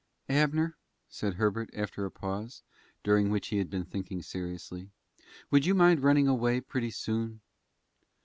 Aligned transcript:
"Abner," 0.29 0.77
said 1.09 1.35
Herbert, 1.35 1.69
after 1.75 2.05
a 2.05 2.09
pause, 2.11 2.63
during 3.03 3.29
which 3.29 3.49
he 3.49 3.59
had 3.59 3.69
been 3.69 3.85
thinking 3.85 4.23
seriously, 4.23 4.89
"would 5.51 5.67
you 5.67 5.75
mind 5.75 6.01
running 6.01 6.27
away 6.27 6.59
pretty 6.59 6.89
soon?" 6.89 7.41